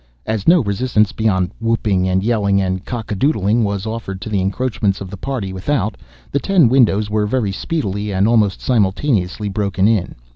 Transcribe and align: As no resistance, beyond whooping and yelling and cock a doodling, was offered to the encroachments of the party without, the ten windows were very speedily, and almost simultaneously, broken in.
As 0.25 0.47
no 0.47 0.63
resistance, 0.63 1.11
beyond 1.11 1.51
whooping 1.59 2.09
and 2.09 2.23
yelling 2.23 2.59
and 2.59 2.83
cock 2.83 3.11
a 3.11 3.15
doodling, 3.15 3.63
was 3.63 3.85
offered 3.85 4.19
to 4.21 4.29
the 4.29 4.41
encroachments 4.41 4.99
of 4.99 5.11
the 5.11 5.15
party 5.15 5.53
without, 5.53 5.95
the 6.31 6.39
ten 6.39 6.67
windows 6.69 7.07
were 7.11 7.27
very 7.27 7.51
speedily, 7.51 8.11
and 8.11 8.27
almost 8.27 8.61
simultaneously, 8.61 9.47
broken 9.47 9.87
in. 9.87 10.15